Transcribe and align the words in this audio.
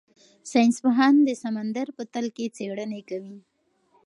ساینس 0.51 0.75
پوهان 0.83 1.15
د 1.23 1.29
سمندر 1.43 1.87
په 1.97 2.03
تل 2.13 2.25
کې 2.35 2.53
څېړنې 2.55 3.01
کوي. 3.09 3.37